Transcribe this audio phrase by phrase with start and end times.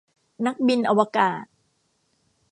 [0.45, 1.45] นักบินอวกาศ